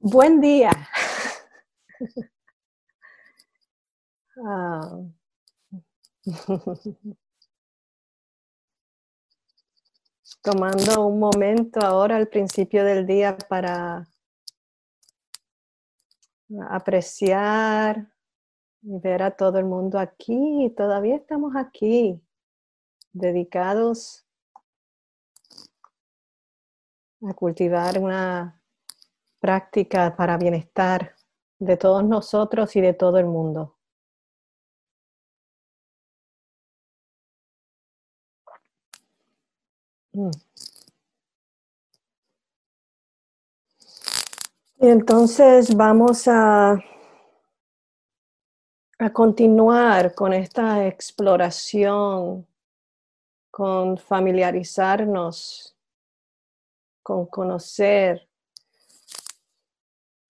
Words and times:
Buen 0.00 0.40
día. 0.40 0.70
Ah. 4.46 5.00
Tomando 10.40 11.06
un 11.06 11.18
momento 11.18 11.80
ahora 11.80 12.16
al 12.16 12.28
principio 12.28 12.84
del 12.84 13.04
día 13.06 13.36
para 13.48 14.06
apreciar 16.70 18.12
y 18.82 19.00
ver 19.00 19.22
a 19.24 19.32
todo 19.32 19.58
el 19.58 19.64
mundo 19.64 19.98
aquí. 19.98 20.72
Todavía 20.76 21.16
estamos 21.16 21.56
aquí, 21.56 22.22
dedicados 23.12 24.24
a 27.28 27.34
cultivar 27.34 27.98
una 27.98 28.57
práctica 29.40 30.16
para 30.16 30.36
bienestar 30.36 31.14
de 31.58 31.76
todos 31.76 32.04
nosotros 32.04 32.74
y 32.76 32.80
de 32.80 32.94
todo 32.94 33.18
el 33.18 33.26
mundo. 33.26 33.76
Mm. 40.12 40.30
Y 44.80 44.88
entonces 44.88 45.74
vamos 45.76 46.28
a, 46.28 46.78
a 48.98 49.12
continuar 49.12 50.14
con 50.14 50.32
esta 50.32 50.86
exploración, 50.86 52.46
con 53.50 53.98
familiarizarnos, 53.98 55.76
con 57.02 57.26
conocer 57.26 58.27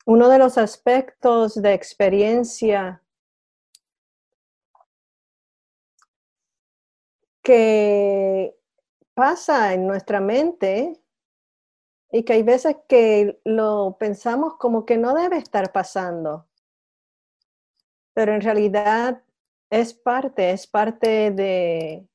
uno 0.09 0.31
de 0.31 0.39
los 0.39 0.57
aspectos 0.57 1.61
de 1.61 1.75
experiencia 1.75 3.03
que 7.43 8.57
pasa 9.13 9.75
en 9.75 9.87
nuestra 9.87 10.23
mente 10.23 10.99
y 12.11 12.25
que 12.25 12.33
hay 12.33 12.43
veces 12.43 12.77
que 12.89 13.39
lo 13.45 13.99
pensamos 14.01 14.55
como 14.57 14.87
que 14.87 14.97
no 14.97 15.13
debe 15.13 15.37
estar 15.37 15.73
pasando, 15.73 16.49
pero 18.15 18.33
en 18.33 18.41
realidad 18.41 19.23
es 19.69 19.93
parte, 19.93 20.53
es 20.53 20.67
parte 20.67 21.33
de, 21.33 22.09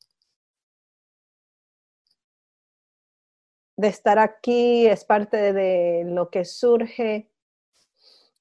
de 3.78 3.88
estar 3.88 4.18
aquí, 4.18 4.88
es 4.88 5.06
parte 5.06 5.54
de 5.54 6.06
lo 6.08 6.32
que 6.32 6.44
surge 6.44 7.30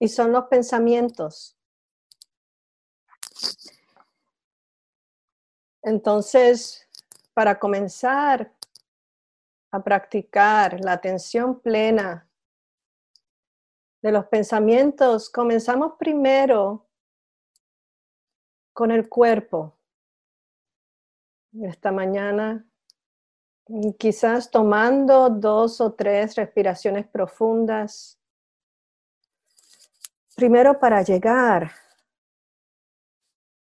y 0.02 0.08
son 0.08 0.32
los 0.32 0.46
pensamientos. 0.46 1.56
Entonces, 5.80 6.88
para 7.32 7.60
comenzar 7.60 8.52
a 9.70 9.84
practicar 9.84 10.80
la 10.80 10.94
atención 10.94 11.60
plena 11.60 12.28
de 14.02 14.10
los 14.10 14.26
pensamientos, 14.26 15.30
comenzamos 15.30 15.92
primero 16.00 16.88
con 18.72 18.90
el 18.90 19.08
cuerpo. 19.08 19.78
Esta 21.62 21.92
mañana, 21.92 22.68
quizás 24.00 24.50
tomando 24.50 25.30
dos 25.30 25.80
o 25.80 25.92
tres 25.92 26.34
respiraciones 26.34 27.06
profundas 27.06 28.18
Primero 30.42 30.80
para 30.80 31.02
llegar, 31.02 31.70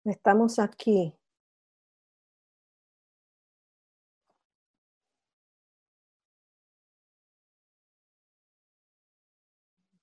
estamos 0.07 0.59
aquí. 0.59 1.15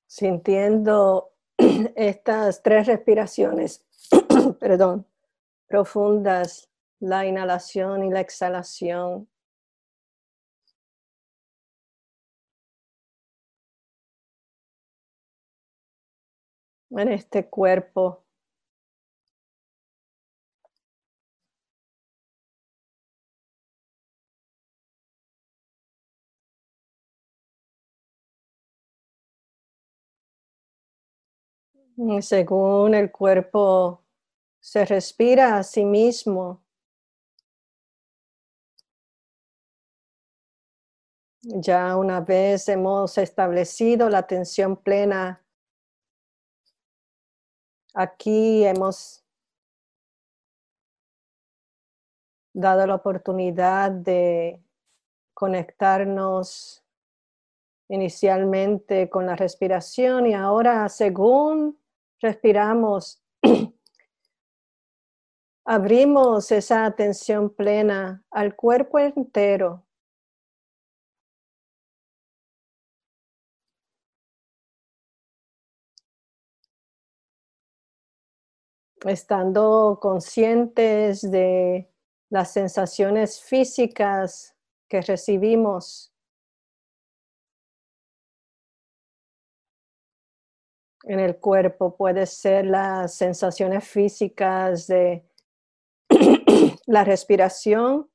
Sintiendo 0.05 1.33
estas 1.95 2.61
tres 2.61 2.85
respiraciones, 2.85 3.83
perdón, 4.59 5.07
profundas, 5.65 6.69
la 6.99 7.25
inhalación 7.25 8.03
y 8.03 8.11
la 8.11 8.19
exhalación. 8.19 9.28
En 16.91 17.09
este 17.09 17.47
cuerpo. 17.49 18.23
según 32.21 32.93
el 32.95 33.11
cuerpo 33.11 34.03
se 34.59 34.85
respira 34.85 35.57
a 35.57 35.63
sí 35.63 35.85
mismo, 35.85 36.63
ya 41.41 41.95
una 41.97 42.21
vez 42.21 42.67
hemos 42.69 43.17
establecido 43.17 44.09
la 44.09 44.19
atención 44.19 44.77
plena 44.77 45.43
Aquí 47.93 48.63
hemos 48.65 49.23
dado 52.53 52.85
la 52.85 52.95
oportunidad 52.95 53.91
de 53.91 54.61
conectarnos 55.33 56.83
inicialmente 57.87 59.09
con 59.09 59.25
la 59.25 59.35
respiración 59.35 60.27
y 60.27 60.33
ahora 60.33 60.87
según 60.89 61.79
respiramos, 62.21 63.23
abrimos 65.65 66.51
esa 66.51 66.85
atención 66.85 67.49
plena 67.49 68.23
al 68.29 68.55
cuerpo 68.55 68.99
entero. 68.99 69.85
Estando 79.05 79.99
conscientes 80.01 81.29
de 81.29 81.89
las 82.29 82.51
sensaciones 82.53 83.41
físicas 83.41 84.55
que 84.87 85.01
recibimos 85.01 86.13
en 91.03 91.19
el 91.19 91.37
cuerpo. 91.37 91.95
Puede 91.95 92.25
ser 92.25 92.65
las 92.65 93.15
sensaciones 93.15 93.87
físicas 93.87 94.87
de 94.87 95.25
la 96.85 97.03
respiración, 97.03 98.09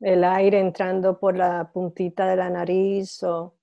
el 0.00 0.24
aire 0.24 0.58
entrando 0.58 1.18
por 1.18 1.36
la 1.36 1.70
puntita 1.72 2.26
de 2.26 2.36
la 2.36 2.50
nariz 2.50 3.22
o 3.22 3.56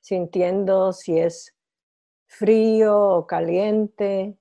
sintiendo 0.00 0.92
si 0.92 1.18
es 1.18 1.57
frío 2.28 2.96
o 2.96 3.26
caliente. 3.26 4.38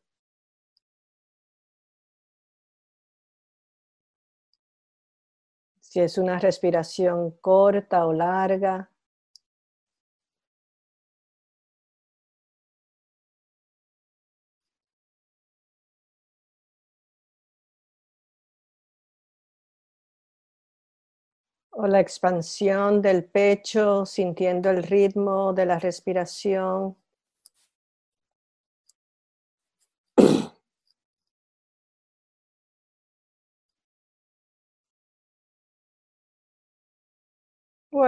Si 5.79 5.99
es 6.01 6.19
una 6.19 6.37
respiración 6.37 7.31
corta 7.41 8.05
o 8.05 8.13
larga. 8.13 8.91
o 21.79 21.85
la 21.85 22.00
expansión 22.00 23.03
del 23.03 23.23
pecho, 23.23 24.03
sintiendo 24.06 24.71
el 24.71 24.81
ritmo 24.81 25.53
de 25.53 25.65
la 25.67 25.77
respiración. 25.77 26.97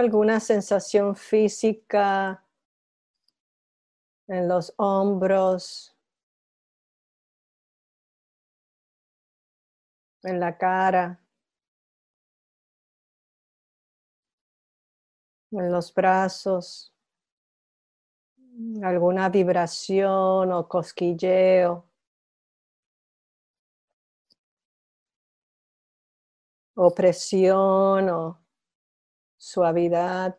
Alguna 0.00 0.40
sensación 0.40 1.14
física 1.14 2.44
en 4.28 4.48
los 4.48 4.72
hombros, 4.76 5.96
en 10.22 10.40
la 10.40 10.56
cara. 10.56 11.20
en 15.52 15.72
los 15.72 15.92
brazos, 15.92 16.92
alguna 18.82 19.28
vibración 19.28 20.52
o 20.52 20.68
cosquilleo. 20.68 21.86
opresión 26.76 28.08
o 28.08 28.38
suavidad. 29.40 30.38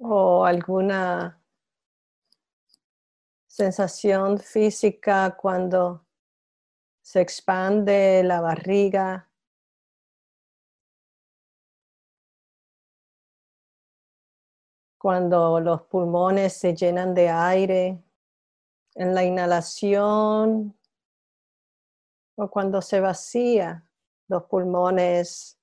o 0.00 0.44
alguna 0.44 1.40
sensación 3.46 4.38
física 4.38 5.36
cuando 5.36 6.06
se 7.02 7.20
expande 7.20 8.22
la 8.22 8.40
barriga. 8.40 9.27
Cuando 15.08 15.58
los 15.58 15.80
pulmones 15.84 16.52
se 16.52 16.74
llenan 16.74 17.14
de 17.14 17.30
aire 17.30 17.98
en 18.94 19.14
la 19.14 19.24
inhalación 19.24 20.78
o 22.36 22.50
cuando 22.50 22.82
se 22.82 23.00
vacía 23.00 23.88
los 24.26 24.44
pulmones 24.44 25.58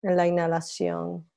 en 0.00 0.16
la 0.16 0.26
inhalación. 0.26 1.30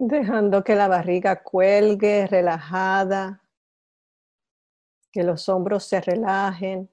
Dejando 0.00 0.62
que 0.62 0.76
la 0.76 0.86
barriga 0.86 1.42
cuelgue 1.42 2.26
relajada, 2.28 3.42
que 5.10 5.24
los 5.24 5.48
hombros 5.48 5.84
se 5.84 6.00
relajen. 6.00 6.88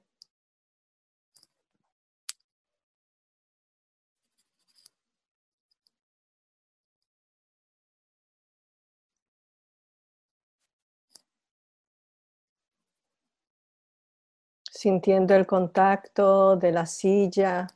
sintiendo 14.72 15.34
el 15.34 15.46
contacto 15.46 16.56
de 16.56 16.70
la 16.70 16.86
silla 16.86 17.66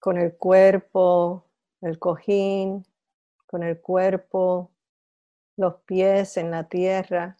con 0.00 0.18
el 0.18 0.36
cuerpo, 0.36 1.47
el 1.80 1.98
cojín, 1.98 2.84
con 3.46 3.62
el 3.62 3.80
cuerpo, 3.80 4.72
los 5.56 5.76
pies 5.86 6.36
en 6.36 6.50
la 6.50 6.68
tierra. 6.68 7.36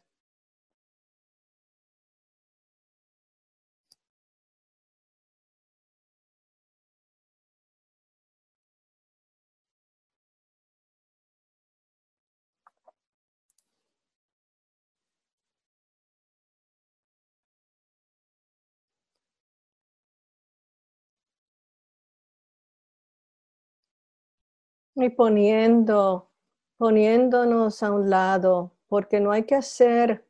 Y 25.01 25.11
poniendo, 25.11 26.29
poniéndonos 26.77 27.85
a 27.85 27.93
un 27.93 28.11
lado, 28.11 28.73
porque 28.89 29.21
no 29.21 29.31
hay 29.31 29.45
que 29.45 29.55
hacer, 29.55 30.27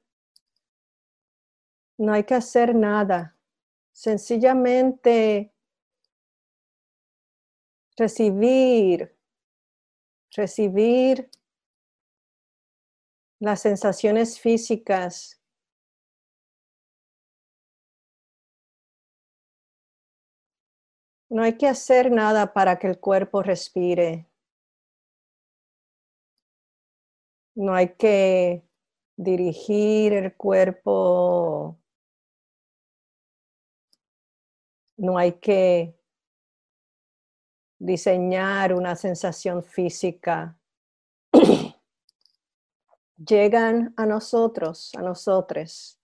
no 1.97 2.13
hay 2.13 2.25
que 2.25 2.35
hacer 2.35 2.75
nada. 2.75 3.35
Sencillamente 3.93 5.55
recibir, 7.97 9.17
recibir 10.37 11.31
las 13.41 13.63
sensaciones 13.63 14.39
físicas 14.39 15.39
No 21.31 21.43
hay 21.43 21.59
que 21.59 21.69
hacer 21.69 22.11
nada 22.11 22.55
para 22.55 22.79
que 22.79 22.87
el 22.87 22.99
cuerpo 22.99 23.43
respire. 23.43 24.28
No 27.59 27.75
hay 27.75 27.89
que 27.97 28.63
dirigir 29.17 30.13
el 30.13 30.37
cuerpo. 30.37 31.77
No 34.97 35.19
hay 35.19 35.33
que 35.41 35.99
diseñar 37.81 38.73
una 38.73 38.95
sensación 38.95 39.65
física. 39.65 40.57
Llegan 43.17 43.93
a 43.97 44.07
nosotros, 44.07 44.93
a 44.97 45.03
nosotros. 45.03 45.98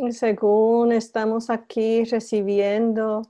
Y 0.00 0.12
según 0.12 0.92
estamos 0.92 1.50
aquí 1.50 2.04
recibiendo 2.04 3.22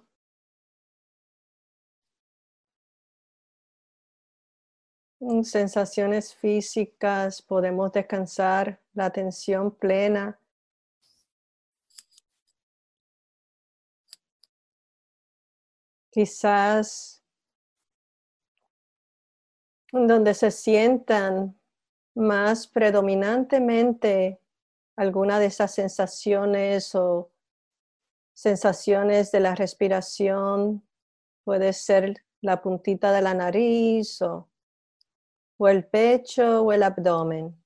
sensaciones 5.45 6.35
físicas, 6.35 7.41
podemos 7.41 7.91
descansar 7.93 8.83
la 8.93 9.07
atención 9.07 9.75
plena. 9.75 10.39
Quizás 16.11 17.25
donde 19.91 20.35
se 20.35 20.51
sientan 20.51 21.59
más 22.15 22.67
predominantemente 22.67 24.39
alguna 24.99 25.38
de 25.38 25.47
esas 25.47 25.73
sensaciones 25.73 26.93
o 26.97 27.31
sensaciones 28.35 29.31
de 29.31 29.38
la 29.38 29.55
respiración. 29.55 30.85
Puede 31.45 31.73
ser 31.73 32.25
la 32.40 32.61
puntita 32.61 33.12
de 33.12 33.23
la 33.23 33.33
nariz 33.33 34.21
o, 34.23 34.50
o 35.57 35.69
el 35.69 35.87
pecho 35.87 36.62
o 36.62 36.73
el 36.73 36.83
abdomen. 36.83 37.57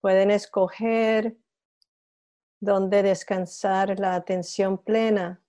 Pueden 0.00 0.30
escoger 0.30 1.36
dónde 2.60 3.02
descansar 3.02 3.98
la 3.98 4.14
atención 4.14 4.78
plena. 4.78 5.41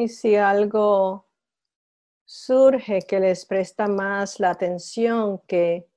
Y 0.00 0.08
si 0.08 0.34
algo 0.34 1.28
surge 2.24 3.02
que 3.02 3.20
les 3.20 3.44
presta 3.44 3.86
más 3.86 4.40
la 4.40 4.48
atención 4.48 5.40
que 5.46 5.90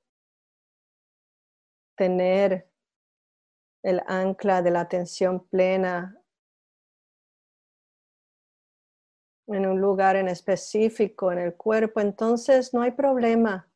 tener 1.96 2.70
el 3.82 4.02
ancla 4.06 4.60
de 4.60 4.70
la 4.72 4.80
atención 4.80 5.48
plena 5.48 6.22
en 9.46 9.64
un 9.64 9.80
lugar 9.80 10.16
en 10.16 10.28
específico 10.28 11.32
en 11.32 11.38
el 11.38 11.56
cuerpo, 11.56 12.00
entonces 12.00 12.74
no 12.74 12.82
hay 12.82 12.90
problema. 12.90 13.72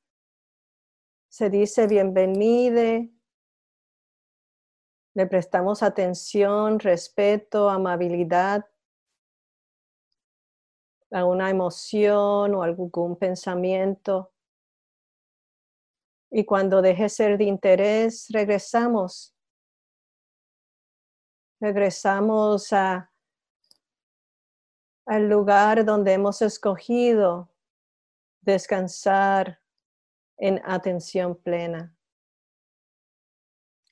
Se 1.30 1.48
dice 1.48 1.86
bienvenide, 1.86 3.10
le 5.14 5.26
prestamos 5.26 5.82
atención, 5.82 6.80
respeto, 6.80 7.70
amabilidad 7.70 8.66
a 11.10 11.24
una 11.24 11.50
emoción 11.50 12.54
o 12.54 12.62
algún 12.62 13.16
pensamiento. 13.16 14.32
Y 16.30 16.44
cuando 16.44 16.82
deje 16.82 17.08
ser 17.08 17.38
de 17.38 17.44
interés, 17.44 18.26
regresamos. 18.30 19.34
Regresamos 21.60 22.72
a 22.72 23.10
al 25.08 25.26
lugar 25.26 25.86
donde 25.86 26.12
hemos 26.12 26.42
escogido 26.42 27.50
descansar 28.42 29.58
en 30.36 30.60
atención 30.66 31.34
plena, 31.34 31.96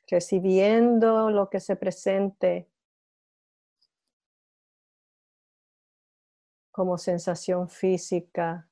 recibiendo 0.06 1.30
lo 1.30 1.48
que 1.48 1.58
se 1.58 1.74
presente 1.74 2.68
como 6.76 6.98
sensación 6.98 7.70
física, 7.70 8.68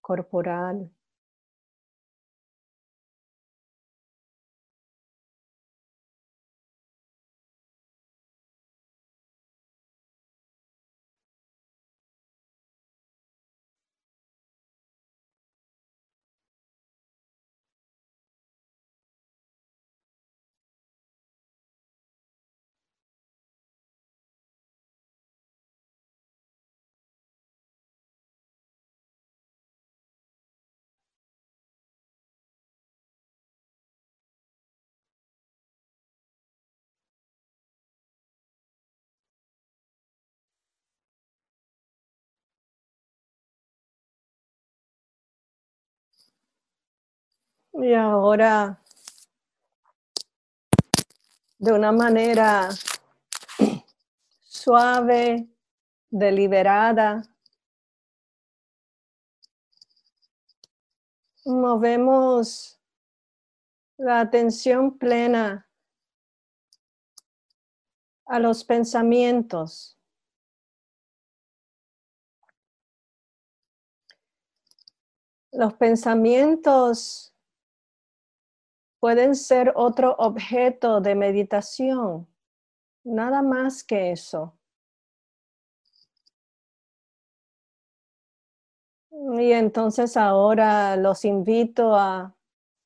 corporal. 0.00 0.90
Y 47.72 47.94
ahora, 47.94 48.82
de 51.58 51.72
una 51.72 51.92
manera 51.92 52.68
suave, 54.40 55.48
deliberada, 56.10 57.22
movemos 61.44 62.80
la 63.96 64.20
atención 64.20 64.98
plena 64.98 65.68
a 68.26 68.38
los 68.38 68.64
pensamientos. 68.64 69.96
Los 75.52 75.74
pensamientos 75.74 77.34
pueden 79.00 79.34
ser 79.34 79.72
otro 79.74 80.14
objeto 80.18 81.00
de 81.00 81.14
meditación, 81.14 82.28
nada 83.02 83.42
más 83.42 83.82
que 83.82 84.12
eso. 84.12 84.58
Y 89.10 89.52
entonces 89.52 90.16
ahora 90.16 90.96
los 90.96 91.24
invito 91.24 91.94
a, 91.94 92.36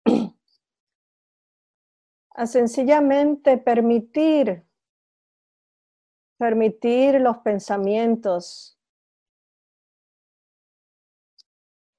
a 2.30 2.46
sencillamente 2.46 3.58
permitir, 3.58 4.64
permitir 6.38 7.20
los 7.20 7.38
pensamientos. 7.38 8.78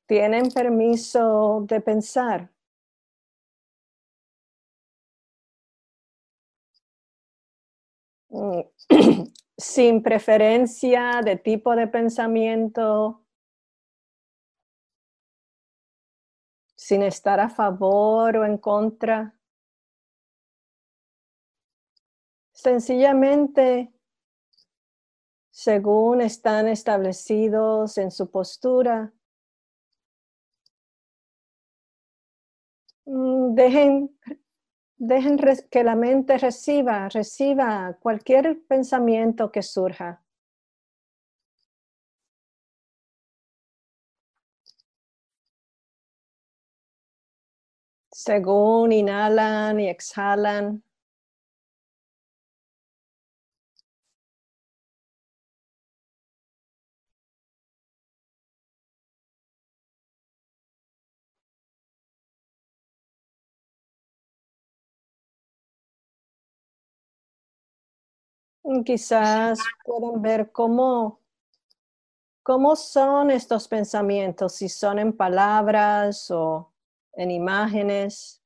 Tienen 0.07 0.51
permiso 0.51 1.65
de 1.67 1.81
pensar. 1.81 2.54
sin 9.57 10.03
preferencia 10.03 11.21
de 11.23 11.37
tipo 11.37 11.75
de 11.75 11.87
pensamiento, 11.87 13.25
sin 16.75 17.03
estar 17.03 17.39
a 17.39 17.49
favor 17.49 18.37
o 18.37 18.45
en 18.45 18.57
contra. 18.57 19.35
Sencillamente, 22.51 23.93
según 25.51 26.21
están 26.21 26.67
establecidos 26.67 27.97
en 27.97 28.11
su 28.11 28.29
postura, 28.29 29.13
mm, 33.05 33.55
dejen 33.55 34.17
Dejen 34.97 35.37
que 35.71 35.83
la 35.85 35.95
mente 35.95 36.37
reciba, 36.37 37.07
reciba 37.09 37.97
cualquier 38.01 38.61
pensamiento 38.67 39.51
que 39.51 39.61
surja. 39.61 40.21
Según 48.11 48.91
inhalan 48.91 49.79
y 49.79 49.89
exhalan. 49.89 50.81
Quizás 68.83 69.59
pueden 69.83 70.23
ver 70.23 70.51
cómo, 70.51 71.21
cómo 72.41 72.75
son 72.75 73.29
estos 73.29 73.67
pensamientos, 73.67 74.55
si 74.55 74.69
son 74.69 74.97
en 74.97 75.15
palabras 75.15 76.31
o 76.31 76.73
en 77.13 77.29
imágenes. 77.29 78.41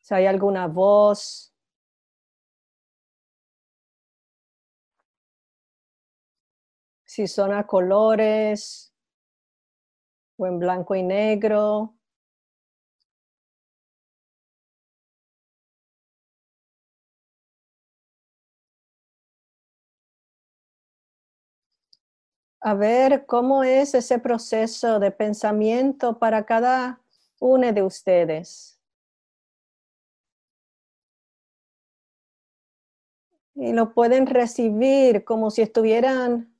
Si 0.00 0.12
hay 0.12 0.26
alguna 0.26 0.66
voz. 0.66 1.54
Si 7.04 7.28
son 7.28 7.52
a 7.52 7.64
colores 7.64 8.92
o 10.36 10.46
en 10.46 10.58
blanco 10.58 10.96
y 10.96 11.04
negro. 11.04 11.94
A 22.66 22.72
ver 22.72 23.26
cómo 23.26 23.62
es 23.62 23.94
ese 23.94 24.18
proceso 24.18 24.98
de 24.98 25.10
pensamiento 25.10 26.18
para 26.18 26.46
cada 26.46 26.98
uno 27.38 27.70
de 27.70 27.82
ustedes. 27.82 28.80
Y 33.54 33.74
lo 33.74 33.92
pueden 33.92 34.26
recibir 34.26 35.24
como 35.24 35.50
si 35.50 35.60
estuvieran 35.60 36.56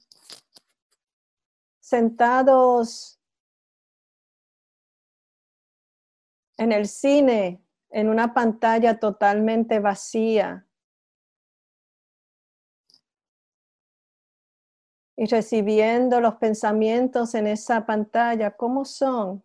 sentados 1.81 3.19
en 6.59 6.73
el 6.73 6.87
cine, 6.87 7.65
en 7.89 8.11
una 8.11 8.35
pantalla 8.35 9.01
totalmente 9.01 9.81
vacía. 9.81 10.64
y 15.17 15.27
recibiendo 15.27 16.21
los 16.21 16.37
pensamientos 16.37 17.35
en 17.35 17.47
esa 17.49 17.87
pantalla, 17.87 18.53
¿cómo 18.53 18.85
son? 18.85 19.43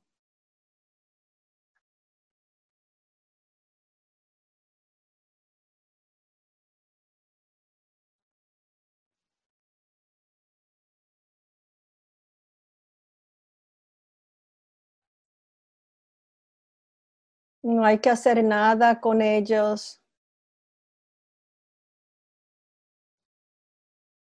No 17.63 17.85
hay 17.85 17.99
que 17.99 18.09
hacer 18.09 18.43
nada 18.43 18.99
con 18.99 19.21
ellos. 19.21 20.01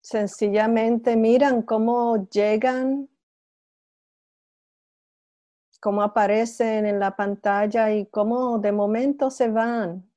Sencillamente 0.05 1.15
miran 1.15 1.63
cómo 1.63 2.29
llegan, 2.29 3.09
cómo 5.81 6.03
aparecen 6.03 6.85
en 6.85 6.99
la 6.99 7.15
pantalla 7.15 7.91
y 7.91 8.05
cómo 8.05 8.59
de 8.59 8.71
momento 8.71 9.31
se 9.31 9.49
van. 9.49 10.07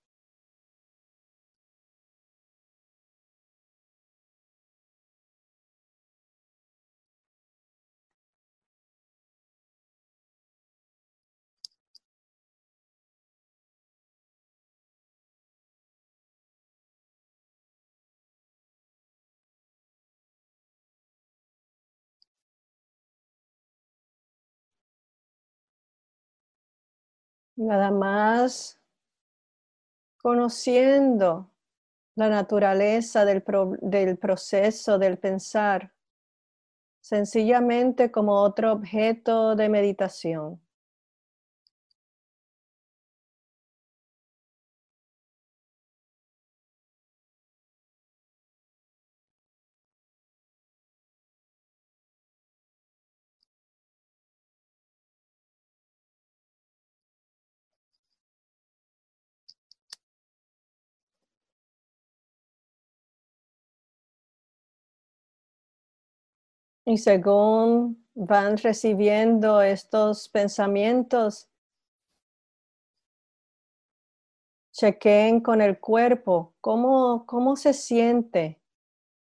Nada 27.59 27.91
más 27.91 28.81
conociendo 30.23 31.51
la 32.15 32.29
naturaleza 32.29 33.25
del, 33.25 33.43
del, 33.81 34.17
proceso 34.17 34.97
del 34.97 35.19
pensar, 35.19 35.93
sencillamente 37.01 38.13
como 38.13 38.43
otro 38.43 38.71
objeto 38.71 39.57
de 39.57 39.69
meditación. 39.69 40.61
Y 66.89 66.97
según 66.97 68.03
van 68.15 68.57
recibiendo 68.57 69.61
estos 69.61 70.31
pensamientos, 70.31 71.51
chequen 74.73 75.43
con 75.43 75.61
el 75.61 75.81
cuerpo, 75.81 76.55
¿cómo, 76.63 77.27
cómo 77.27 77.57
se 77.57 77.75
siente? 77.75 78.63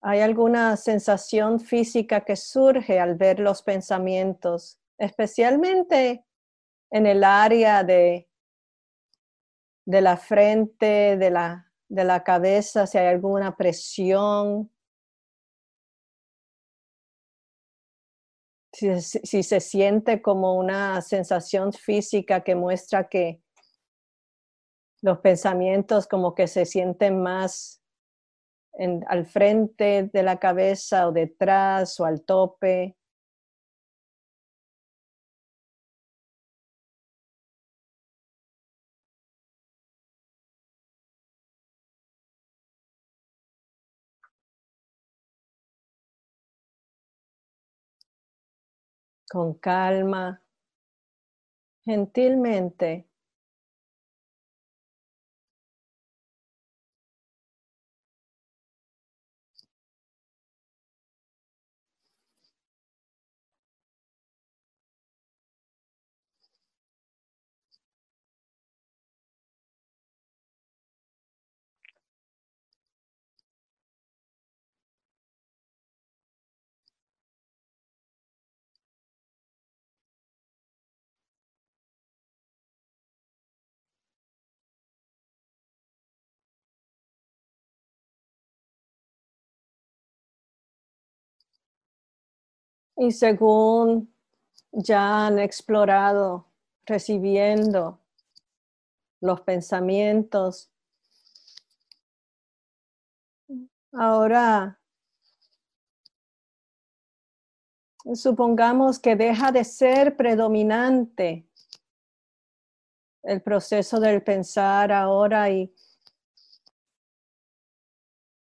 ¿Hay 0.02 0.20
alguna 0.20 0.76
sensación 0.76 1.62
física 1.62 2.26
que 2.26 2.36
surge 2.36 3.00
al 3.00 3.16
ver 3.16 3.40
los 3.40 3.64
pensamientos, 3.64 4.78
especialmente 4.98 6.26
en 6.92 7.06
el 7.06 7.24
área 7.24 7.86
de, 7.86 8.28
de 9.86 10.02
la 10.02 10.18
frente, 10.18 11.15
de 11.15 11.30
la, 11.30 11.72
de 11.88 12.04
la 12.04 12.22
cabeza, 12.22 12.86
si 12.86 12.98
hay 12.98 13.08
alguna 13.08 13.56
presión? 13.56 14.75
Si, 18.76 19.44
se 19.44 19.60
siente 19.60 20.22
como 20.22 20.56
una 20.56 21.02
sensación 21.02 21.72
física 21.72 22.44
que 22.44 22.56
muestra 22.56 23.08
que 23.08 23.42
los 25.02 25.20
pensamientos 25.20 26.08
como 26.08 26.36
que 26.36 26.48
se 26.48 26.66
sienten 26.66 27.22
más 27.22 27.82
al 29.08 29.26
frente 29.26 30.10
de 30.12 30.24
la 30.24 30.38
cabeza 30.38 31.08
o 31.08 31.12
detrás 31.14 32.00
o 32.00 32.06
al 32.06 32.24
tope. 32.24 32.98
Con 49.36 49.54
calma, 49.60 50.41
gentilmente. 51.86 53.08
Y 92.97 93.12
según 93.12 94.13
ya 94.71 95.27
han 95.27 95.39
explorado, 95.39 96.47
recibiendo 96.86 97.99
los 99.19 99.41
pensamientos, 99.41 100.71
ahora 103.91 104.79
supongamos 108.13 108.99
que 108.99 109.15
deja 109.15 109.51
de 109.51 109.63
ser 109.63 110.15
predominante 110.15 111.49
el 113.23 113.41
proceso 113.41 113.99
del 113.99 114.21
pensar 114.21 114.91
ahora 114.91 115.49
y 115.49 115.73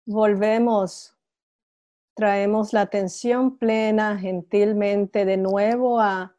volvemos 0.05 1.18
Traemos 2.19 2.73
la 2.73 2.81
atención 2.81 3.59
plena 3.59 4.19
gentilmente 4.19 5.25
de 5.25 5.37
nuevo 5.37 6.01
a, 6.01 6.37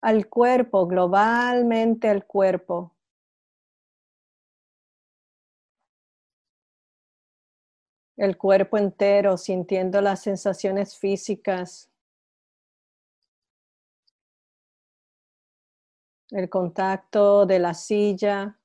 al 0.00 0.28
cuerpo, 0.28 0.88
globalmente 0.88 2.08
al 2.08 2.26
cuerpo. 2.26 2.92
El 8.16 8.36
cuerpo 8.36 8.78
entero, 8.78 9.38
sintiendo 9.38 10.00
las 10.00 10.22
sensaciones 10.22 10.98
físicas. 10.98 11.88
El 16.30 16.50
contacto 16.50 17.46
de 17.46 17.60
la 17.60 17.74
silla 17.74 18.58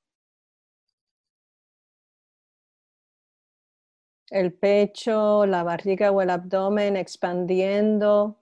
el 4.30 4.52
pecho, 4.54 5.44
la 5.46 5.62
barriga 5.64 6.10
o 6.12 6.22
el 6.22 6.30
abdomen 6.30 6.96
expandiendo. 6.96 8.38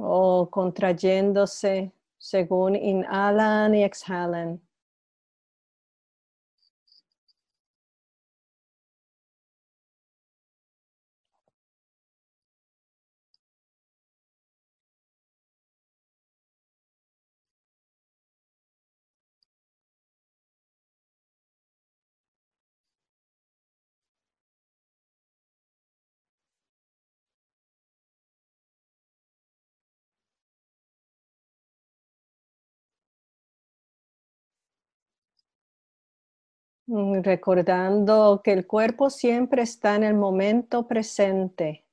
o 0.00 0.48
contrayéndose 0.50 1.92
según 2.18 2.76
inhalan 2.76 3.74
y 3.74 3.84
exhalan. 3.84 4.60
Mm, 36.88 37.22
recordando 37.22 38.40
que 38.42 38.52
el 38.52 38.66
cuerpo 38.66 39.10
siempre 39.10 39.62
está 39.62 39.94
en 39.94 40.02
el 40.02 40.14
momento 40.14 40.88
presente. 40.88 41.84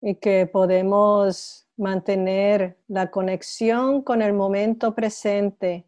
y 0.00 0.16
que 0.16 0.46
podemos 0.46 1.68
mantener 1.76 2.78
la 2.88 3.10
conexión 3.12 4.02
con 4.02 4.22
el 4.22 4.32
momento 4.32 4.94
presente. 4.94 5.86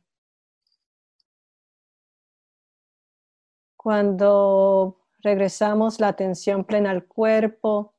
Cuando 3.76 5.00
regresamos 5.22 6.00
la 6.00 6.08
atención 6.08 6.64
plena 6.64 6.90
al 6.90 7.06
cuerpo 7.06 7.94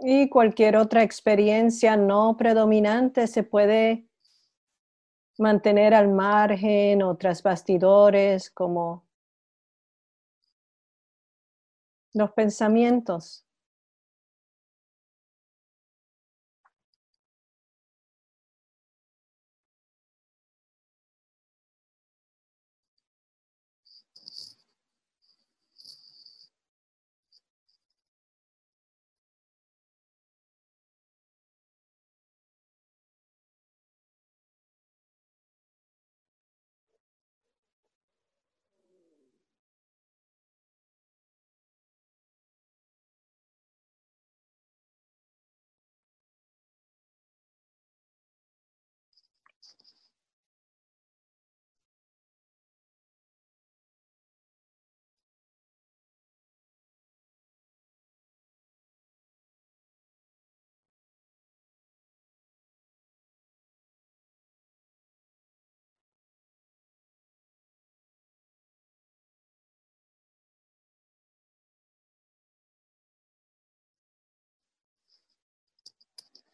y 0.00 0.28
cualquier 0.28 0.76
otra 0.76 1.02
experiencia 1.02 1.96
no 1.96 2.36
predominante 2.36 3.26
se 3.26 3.42
puede 3.42 4.08
mantener 5.38 5.94
al 5.94 6.08
margen 6.08 7.02
o 7.02 7.16
tras 7.16 7.42
bastidores 7.42 8.50
como 8.50 9.06
los 12.14 12.32
pensamientos. 12.32 13.47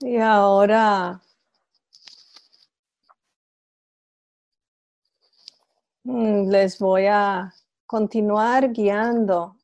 Y 0.07 0.19
ahora 0.19 1.23
mm, 6.03 6.51
les 6.51 6.79
voy 6.79 7.07
a 7.07 7.55
continuar 7.87 8.71
guiando 8.71 9.57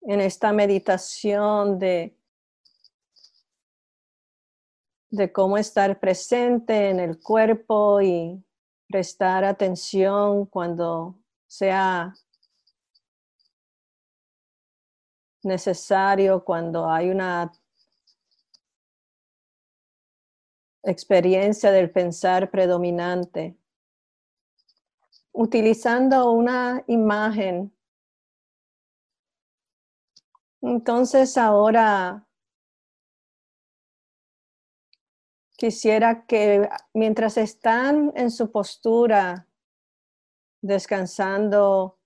en 0.00 0.22
esta 0.22 0.54
meditación 0.54 1.78
de, 1.78 2.16
de 5.10 5.32
cómo 5.32 5.58
estar 5.58 6.00
presente 6.00 6.88
en 6.88 6.98
el 6.98 7.20
cuerpo 7.20 8.00
y 8.00 8.42
prestar 8.88 9.44
atención 9.44 10.46
cuando 10.46 11.18
sea 11.46 12.14
necesario 15.42 16.44
cuando 16.44 16.88
hay 16.88 17.10
una 17.10 17.52
experiencia 20.82 21.70
del 21.70 21.90
pensar 21.90 22.50
predominante. 22.50 23.56
Utilizando 25.32 26.30
una 26.32 26.84
imagen. 26.86 27.74
Entonces 30.60 31.36
ahora 31.38 32.28
quisiera 35.56 36.26
que 36.26 36.68
mientras 36.92 37.36
están 37.36 38.12
en 38.14 38.30
su 38.30 38.50
postura, 38.50 39.48
descansando 40.60 42.01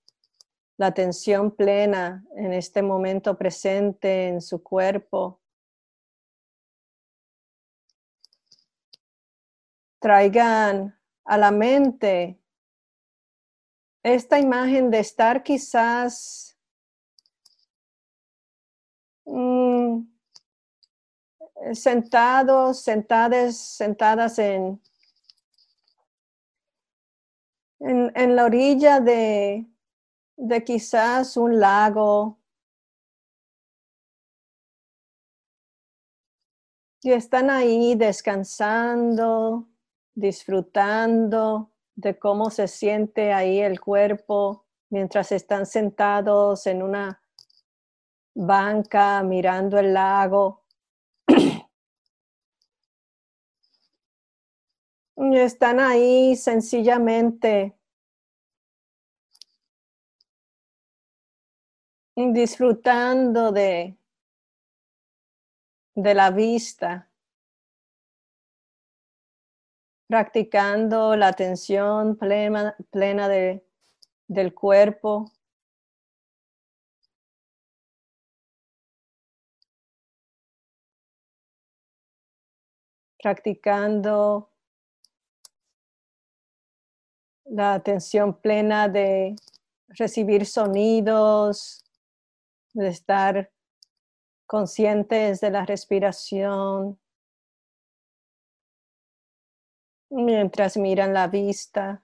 la 0.77 0.87
atención 0.87 1.51
plena 1.55 2.23
en 2.35 2.53
este 2.53 2.83
momento 2.83 3.35
presente 3.37 4.27
en 4.27 4.41
su 4.41 4.61
cuerpo. 4.61 5.41
Traigan 9.99 10.95
a 11.25 11.37
la 11.37 11.49
mente 11.49 12.39
esta 14.03 14.39
imagen 14.39 14.91
de 14.91 14.99
estar 14.99 15.41
quizás 15.41 16.55
mm, 19.25 20.01
sentados, 21.73 22.83
sentadas, 22.83 23.57
sentadas 23.57 24.37
en, 24.37 24.79
en, 27.79 28.11
en 28.15 28.35
la 28.35 28.45
orilla 28.45 28.99
de, 28.99 29.67
de 30.37 30.63
quizás 30.63 31.35
un 31.35 31.59
lago 31.59 32.39
y 37.01 37.11
están 37.11 37.49
ahí 37.49 37.95
descansando, 37.95 39.67
disfrutando 40.13 41.71
de 41.95 42.17
cómo 42.19 42.49
se 42.49 42.67
siente 42.67 43.33
ahí 43.33 43.59
el 43.59 43.79
cuerpo 43.79 44.65
mientras 44.89 45.31
están 45.31 45.65
sentados 45.65 46.67
en 46.67 46.83
una 46.83 47.21
banca 48.35 49.23
mirando 49.23 49.79
el 49.79 49.93
lago. 49.93 50.63
y 55.17 55.37
están 55.37 55.79
ahí 55.79 56.35
sencillamente 56.35 57.77
disfrutando 62.17 63.51
de, 63.51 63.95
de 65.95 66.13
la 66.15 66.31
vista, 66.31 67.11
practicando 70.07 71.15
la 71.15 71.27
atención 71.27 72.17
plena, 72.17 72.75
plena 72.89 73.27
de, 73.29 73.63
del 74.27 74.53
cuerpo. 74.53 75.31
practicando 83.19 84.51
la 87.45 87.73
atención 87.73 88.39
plena 88.39 88.87
de 88.87 89.35
recibir 89.89 90.45
sonidos, 90.45 91.86
de 92.77 92.89
estar 92.89 93.51
conscientes 94.45 95.41
de 95.41 95.49
la 95.49 95.65
respiración 95.65 96.99
mientras 100.09 100.77
miran 100.77 101.13
la 101.13 101.27
vista. 101.27 102.03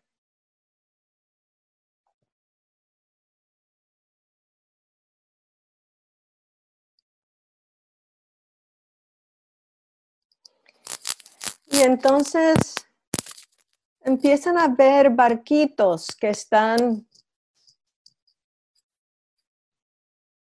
Y 11.68 11.82
entonces 11.82 12.76
empiezan 14.02 14.58
a 14.58 14.68
ver 14.68 15.12
barquitos 15.12 16.08
que 16.16 16.30
están 16.30 17.08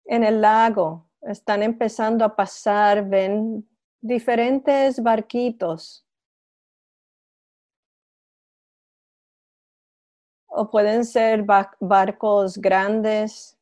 en 0.06 0.24
el 0.24 0.41
lago, 0.41 1.08
están 1.22 1.63
empezando 1.63 2.24
a 2.24 2.36
pasar, 2.36 3.08
ven 3.08 3.68
diferentes 4.02 5.02
barquitos. 5.02 6.06
O 10.48 10.70
pueden 10.70 11.04
ser 11.04 11.44
barcos 11.80 12.58
grandes. 12.58 13.58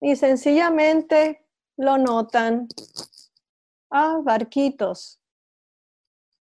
Y 0.00 0.16
sencillamente 0.16 1.44
lo 1.76 1.98
notan. 1.98 2.68
Ah, 3.90 4.18
barquitos. 4.22 5.20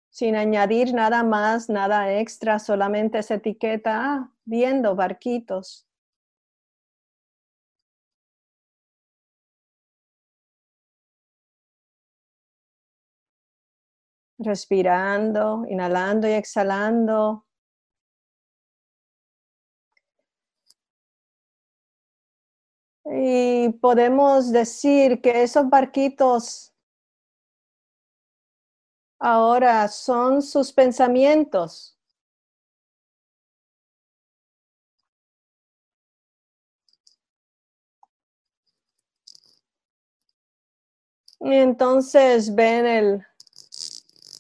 Sin 0.09 0.35
añadir 0.35 0.93
nada 0.93 1.23
más, 1.23 1.69
nada 1.69 2.13
extra, 2.13 2.59
solamente 2.59 3.17
esa 3.19 3.35
etiqueta. 3.35 3.91
Ah, 3.95 4.31
viendo 4.45 4.95
barquitos. 4.95 5.87
Respirando, 14.37 15.65
inhalando 15.67 16.27
y 16.27 16.33
exhalando. 16.33 17.45
Y 23.05 23.69
podemos 23.81 24.51
decir 24.51 25.21
que 25.21 25.43
esos 25.43 25.69
barquitos 25.69 26.73
ahora 29.19 29.87
son 29.87 30.41
sus 30.41 30.71
pensamientos. 30.73 31.97
Y 41.39 41.53
entonces 41.55 42.55
ven 42.55 42.85
el, 42.85 43.25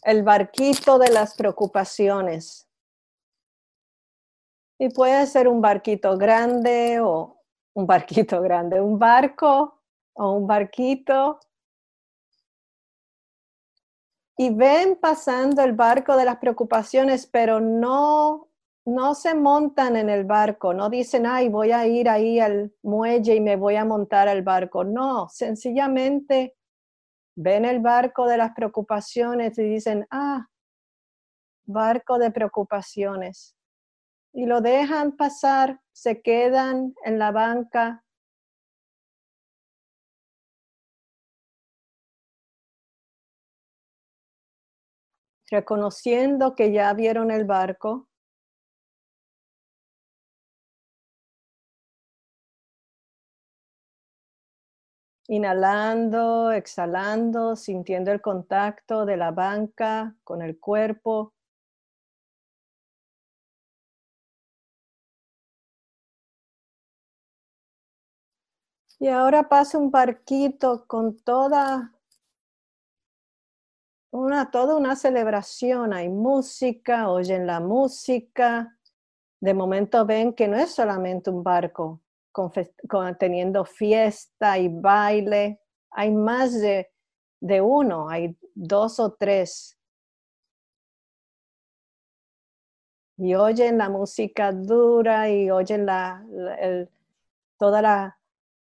el 0.05 0.23
barquito 0.23 0.97
de 0.97 1.09
las 1.09 1.35
preocupaciones. 1.35 2.67
Y 4.79 4.89
puede 4.89 5.25
ser 5.27 5.47
un 5.47 5.61
barquito 5.61 6.17
grande 6.17 6.99
o 6.99 7.39
un 7.73 7.87
barquito 7.87 8.41
grande, 8.41 8.81
un 8.81 8.99
barco 8.99 9.81
o 10.13 10.31
un 10.33 10.47
barquito. 10.47 11.39
Y 14.37 14.53
ven 14.53 14.97
pasando 14.99 15.63
el 15.63 15.73
barco 15.73 16.17
de 16.17 16.25
las 16.25 16.37
preocupaciones, 16.37 17.27
pero 17.27 17.59
no, 17.59 18.49
no 18.85 19.13
se 19.13 19.35
montan 19.35 19.95
en 19.95 20.09
el 20.09 20.25
barco, 20.25 20.73
no 20.73 20.89
dicen, 20.89 21.27
ay, 21.27 21.49
voy 21.49 21.71
a 21.71 21.85
ir 21.85 22.09
ahí 22.09 22.39
al 22.39 22.73
muelle 22.81 23.35
y 23.35 23.41
me 23.41 23.55
voy 23.55 23.75
a 23.75 23.85
montar 23.85 24.27
al 24.27 24.41
barco. 24.41 24.83
No, 24.83 25.29
sencillamente 25.29 26.55
ven 27.35 27.65
el 27.65 27.79
barco 27.79 28.27
de 28.27 28.37
las 28.37 28.51
preocupaciones 28.53 29.57
y 29.57 29.63
dicen, 29.63 30.07
ah, 30.11 30.47
barco 31.65 32.17
de 32.17 32.31
preocupaciones. 32.31 33.55
Y 34.33 34.45
lo 34.45 34.61
dejan 34.61 35.15
pasar, 35.15 35.79
se 35.91 36.21
quedan 36.21 36.93
en 37.05 37.19
la 37.19 37.31
banca. 37.31 38.03
reconociendo 45.53 46.55
que 46.55 46.71
ya 46.71 46.91
vieron 46.93 47.29
el 47.29 47.45
barco. 47.45 48.09
Inhalando, 55.33 56.51
exhalando, 56.51 57.55
sintiendo 57.55 58.11
el 58.11 58.21
contacto 58.21 59.03
de 59.03 59.17
la 59.17 59.31
banca 59.31 60.15
con 60.23 60.43
el 60.43 60.59
cuerpo. 60.59 61.33
Y 68.99 69.07
ahora 69.07 69.49
pasa 69.49 69.79
un 69.79 69.89
barquito 69.89 70.85
con 70.85 71.17
toda 71.17 71.91
una, 74.11 74.51
toda 74.51 74.75
una 74.77 74.95
celebración. 74.95 75.93
Hay 75.93 76.09
música, 76.09 77.09
oyen 77.09 77.47
la 77.47 77.59
música. 77.59 78.77
De 79.39 79.55
momento 79.55 80.05
ven 80.05 80.31
que 80.33 80.47
no 80.47 80.57
es 80.57 80.75
solamente 80.75 81.31
un 81.31 81.41
barco, 81.41 82.02
teniendo 83.19 83.65
fiesta 83.65 84.57
y 84.57 84.67
baile. 84.67 85.59
Hay 85.91 86.11
más 86.11 86.59
de, 86.59 86.89
de 87.39 87.61
uno, 87.61 88.09
hay 88.09 88.35
dos 88.55 88.99
o 88.99 89.13
tres. 89.13 89.77
Y 93.17 93.35
oyen 93.35 93.77
la 93.77 93.89
música 93.89 94.51
dura 94.51 95.29
y 95.29 95.51
oyen 95.51 95.85
la, 95.85 96.25
toda 97.57 97.81
la, 97.81 98.19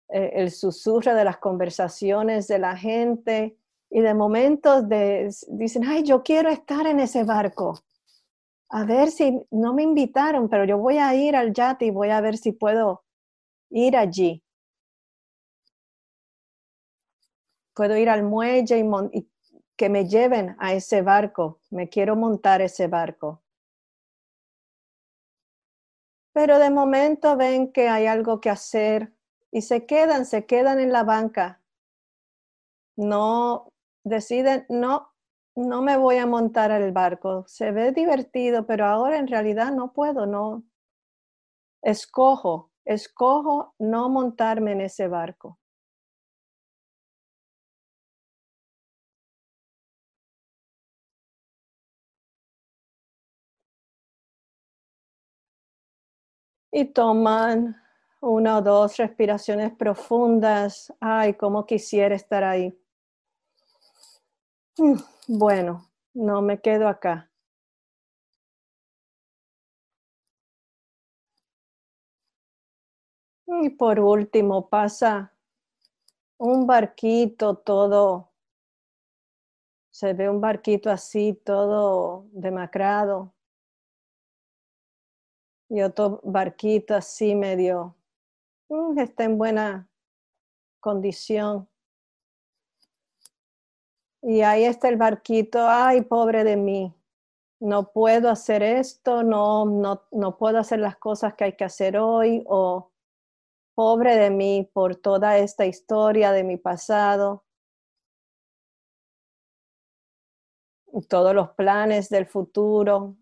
el 0.09 0.51
susurro 0.51 1.15
de 1.15 1.25
las 1.25 1.39
conversaciones 1.39 2.49
de 2.49 2.59
la 2.59 2.77
gente. 2.77 3.57
Y 3.91 4.01
de 4.01 4.15
momento 4.15 4.83
dicen, 4.83 5.85
ay, 5.85 6.03
yo 6.03 6.23
quiero 6.23 6.51
estar 6.51 6.87
en 6.87 7.01
ese 7.01 7.25
barco. 7.25 7.81
A 8.69 8.85
ver 8.85 9.11
si 9.11 9.47
no 9.51 9.75
me 9.75 9.83
invitaron, 9.83 10.49
pero 10.49 10.65
yo 10.65 10.79
voy 10.79 10.99
a 10.99 11.15
ir 11.15 11.37
al 11.37 11.53
yate 11.53 11.87
y 11.87 11.91
voy 11.91 12.11
a 12.11 12.21
ver 12.21 12.39
si 12.39 12.53
puedo 12.53 13.03
ir 13.73 13.97
allí. 13.97 14.43
Puedo 17.75 17.97
ir 17.97 18.09
al 18.11 18.23
muelle 18.23 18.79
y, 19.13 19.29
que 19.77 19.89
me 19.89 20.07
lleven 20.07 20.55
a 20.59 20.75
ese 20.75 21.03
barco. 21.03 21.61
Me 21.71 21.89
quiero 21.89 22.15
montar 22.17 22.61
ese 22.61 22.87
barco. 22.87 23.43
Pero 26.35 26.59
de 26.59 26.71
momento 26.71 27.37
ven 27.37 27.73
que 27.73 27.89
hay 27.89 28.07
algo 28.07 28.41
que 28.41 28.51
hacer 28.51 29.13
y 29.51 29.63
se 29.63 29.87
quedan, 29.87 30.25
se 30.25 30.47
quedan 30.47 30.81
en 30.81 30.93
la 30.93 31.03
banca. 31.05 31.61
No 32.97 33.73
deciden, 34.05 34.67
no, 34.69 35.13
no 35.55 35.83
me 35.83 35.97
voy 35.97 36.19
a 36.19 36.27
montar 36.27 36.73
al 36.73 36.93
barco. 36.93 37.45
Se 37.49 37.71
ve 37.71 37.93
divertido, 37.93 38.67
pero 38.67 38.87
ahora 38.87 39.19
en 39.19 39.29
realidad 39.29 39.73
no 39.73 39.93
puedo, 39.93 40.27
no. 40.27 40.65
Escojo 41.83 42.72
escojo 42.85 43.75
no 43.79 44.09
montarme 44.09 44.73
en 44.73 44.83
ese 44.83 45.09
barco. 45.09 45.59
Y 56.73 56.87
toman 56.87 57.77
una 58.21 58.59
o 58.59 58.63
dos 58.63 58.97
respiraciones 58.97 59.73
profundas. 59.73 60.93
Ay, 61.01 61.35
cómo 61.35 61.67
quisiera 61.67 62.15
estar 62.15 62.45
ahí. 62.45 62.77
Mm, 64.79 64.99
bueno, 65.29 65.91
no 66.13 66.43
me 66.43 66.61
quedo 66.61 66.87
acá. 66.89 67.32
Y 73.61 73.69
por 73.71 74.01
último 74.01 74.69
pasa 74.69 75.33
un 76.39 76.67
barquito 76.67 77.55
todo, 77.57 78.31
se 79.91 80.15
ve 80.15 80.29
un 80.31 80.41
barquito 80.41 80.91
así 80.91 81.35
todo 81.45 82.27
demacrado 82.33 83.35
y 85.69 85.83
otro 85.83 86.21
barquito 86.25 86.95
así 86.95 87.35
medio, 87.35 87.95
mm, 88.69 88.99
está 88.99 89.25
en 89.25 89.37
buena 89.37 89.89
condición. 90.81 91.69
Y 94.23 94.41
ahí 94.43 94.65
está 94.65 94.89
el 94.89 94.97
barquito, 94.97 95.69
ay, 95.69 96.03
pobre 96.03 96.45
de 96.45 96.57
mí, 96.57 96.95
no 97.61 97.93
puedo 97.93 98.31
hacer 98.31 98.63
esto, 98.63 99.23
no, 99.23 99.67
no, 99.67 100.03
no 100.11 100.39
puedo 100.39 100.59
hacer 100.59 100.79
las 100.79 100.97
cosas 100.97 101.35
que 101.35 101.45
hay 101.45 101.53
que 101.57 101.65
hacer 101.65 101.99
hoy 101.99 102.45
o 102.47 102.92
Pobre 103.75 104.17
de 104.17 104.31
mí 104.31 104.69
por 104.73 104.97
toda 104.97 105.39
esta 105.39 105.65
historia 105.65 106.33
de 106.33 106.45
mi 106.45 106.59
pasado, 106.59 107.45
todos 111.09 111.35
los 111.35 111.51
planes 111.51 112.09
del 112.11 112.27
futuro, 112.27 113.17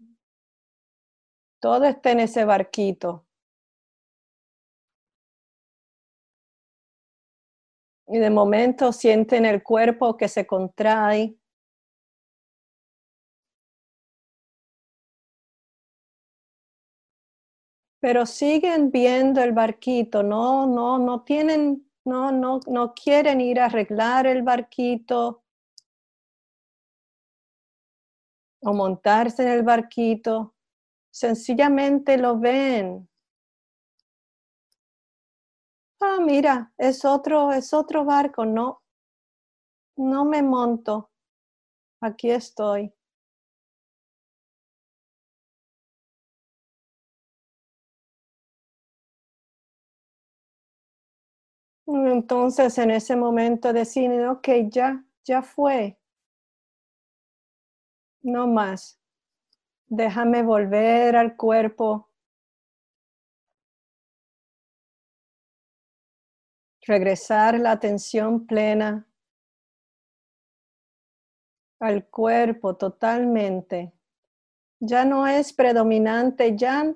todo 1.60 1.84
está 1.84 2.10
en 2.10 2.20
ese 2.20 2.44
barquito. 2.44 3.26
Y 8.08 8.18
de 8.18 8.30
momento 8.30 8.92
sienten 8.92 9.44
el 9.44 9.62
cuerpo 9.62 10.16
que 10.16 10.26
se 10.26 10.46
contrae 10.46 11.39
pero 18.00 18.24
siguen 18.26 18.90
viendo 18.90 19.42
el 19.42 19.52
barquito, 19.52 20.22
no, 20.22 20.66
no, 20.66 20.98
no 20.98 21.22
tienen, 21.22 21.86
no, 22.04 22.32
no, 22.32 22.60
no 22.66 22.94
quieren 22.94 23.40
ir 23.40 23.60
a 23.60 23.66
arreglar 23.66 24.26
el 24.26 24.42
barquito 24.42 25.44
o 28.62 28.72
montarse 28.72 29.42
en 29.42 29.48
el 29.50 29.62
barquito, 29.62 30.54
sencillamente 31.10 32.16
lo 32.18 32.38
ven. 32.38 33.08
Ah, 36.00 36.18
mira, 36.20 36.72
es 36.78 37.04
otro, 37.04 37.52
es 37.52 37.72
otro 37.74 38.04
barco, 38.04 38.44
no, 38.46 38.82
no 39.96 40.24
me 40.24 40.42
monto, 40.42 41.10
aquí 42.00 42.30
estoy. 42.30 42.92
Entonces 51.92 52.78
en 52.78 52.90
ese 52.90 53.16
momento 53.16 53.72
deciden, 53.72 54.28
ok, 54.28 54.48
ya, 54.70 55.04
ya 55.24 55.42
fue. 55.42 55.98
No 58.22 58.46
más. 58.46 59.00
Déjame 59.88 60.42
volver 60.42 61.16
al 61.16 61.36
cuerpo. 61.36 62.08
Regresar 66.86 67.58
la 67.58 67.72
atención 67.72 68.46
plena 68.46 69.06
al 71.80 72.06
cuerpo 72.06 72.76
totalmente. 72.76 73.92
Ya 74.80 75.04
no 75.04 75.26
es 75.26 75.52
predominante, 75.52 76.56
ya 76.56 76.94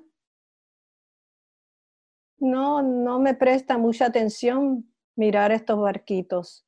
no, 2.37 2.81
no 2.81 3.19
me 3.19 3.33
presta 3.33 3.77
mucha 3.77 4.05
atención 4.05 4.91
mirar 5.15 5.51
estos 5.51 5.79
barquitos. 5.79 6.65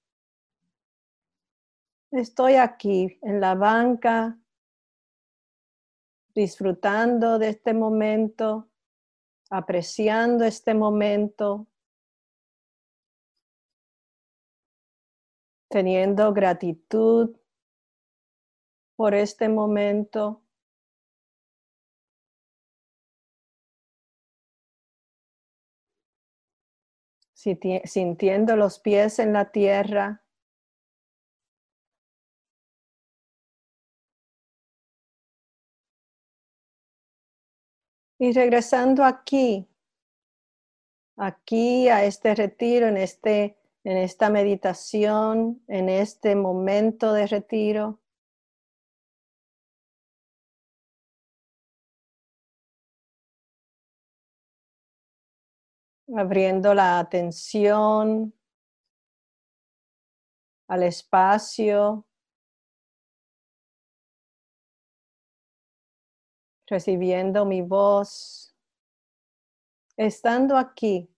Estoy 2.12 2.56
aquí 2.56 3.20
en 3.22 3.42
la 3.42 3.54
banca, 3.54 4.40
disfrutando 6.34 7.38
de 7.38 7.50
este 7.50 7.74
momento, 7.74 8.70
apreciando 9.50 10.46
este 10.46 10.74
momento, 10.74 11.68
teniendo 15.68 16.32
gratitud 16.34 17.36
por 18.96 19.14
este 19.14 19.50
momento. 19.50 20.47
Sintiendo 27.38 28.56
los 28.56 28.80
pies 28.80 29.20
en 29.20 29.32
la 29.32 29.52
tierra. 29.52 30.24
Y 38.20 38.32
regresando 38.32 39.04
aquí, 39.04 39.68
aquí 41.16 41.88
a 41.90 42.04
este 42.04 42.34
retiro, 42.34 42.88
en, 42.88 42.98
este, 42.98 43.60
en 43.84 43.98
esta 43.98 44.32
meditación, 44.32 45.62
en 45.68 45.90
este 45.90 46.36
momento 46.36 47.14
de 47.14 47.28
retiro. 47.28 48.00
Abriendo 56.16 56.74
la 56.74 57.00
atención 57.00 58.34
al 60.68 60.84
espacio, 60.84 62.06
recibiendo 66.68 67.46
mi 67.46 67.62
voz, 67.62 68.54
estando 69.98 70.58
aquí. 70.58 71.10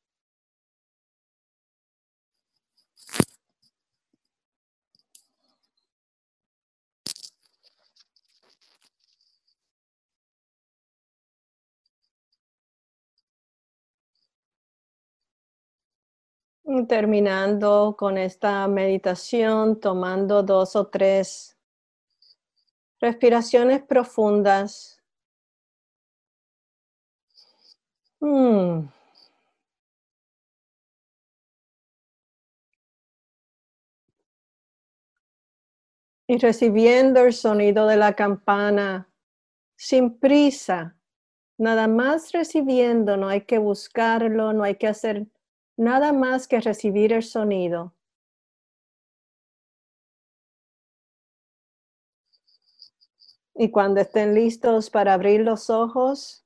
Terminando 16.87 17.95
con 17.97 18.19
esta 18.19 18.67
meditación, 18.67 19.79
tomando 19.79 20.43
dos 20.43 20.75
o 20.75 20.85
tres 20.85 21.57
respiraciones 23.01 23.81
profundas. 23.81 25.01
Mm. 28.21 28.87
Y 36.27 36.37
recibiendo 36.37 37.21
el 37.25 37.33
sonido 37.33 37.87
de 37.87 37.97
la 37.97 38.13
campana 38.13 39.09
sin 39.75 40.19
prisa, 40.19 40.95
nada 41.57 41.87
más 41.87 42.31
recibiendo, 42.31 43.17
no 43.17 43.27
hay 43.27 43.41
que 43.41 43.57
buscarlo, 43.57 44.53
no 44.53 44.63
hay 44.63 44.75
que 44.75 44.87
hacer 44.87 45.25
nada 45.79 46.11
más 46.11 46.45
que 46.49 46.59
recibir 46.59 47.13
el 47.13 47.23
sonido. 47.23 47.93
Y 53.55 53.71
cuando 53.71 54.01
estén 54.01 54.35
listos 54.35 54.89
para 54.89 55.13
abrir 55.13 55.41
los 55.41 55.69
ojos, 55.69 56.45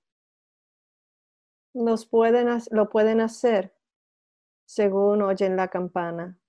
los 1.74 2.06
pueden, 2.06 2.48
lo 2.70 2.90
pueden 2.90 3.22
hacer 3.22 3.76
según 4.66 5.24
oyen 5.24 5.56
la 5.56 5.68
campana. 5.68 6.40